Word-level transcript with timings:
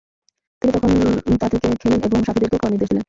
তিনি 0.61 0.71
তখন 0.75 0.91
তা 1.41 1.47
থেকে 1.53 1.67
খেলেন 1.81 1.99
এবং 1.99 2.09
তার 2.13 2.25
সাথীদেরকেও 2.27 2.59
খাওয়ার 2.59 2.73
নির্দেশ 2.73 2.89
দিলেন। 2.89 2.99